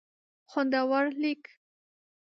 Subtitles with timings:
[0.51, 1.43] خوندور لیک